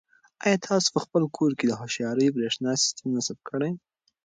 [0.43, 3.71] آیا تاسو په خپل کور کې د هوښیارې برېښنا سیسټم نصب کړی؟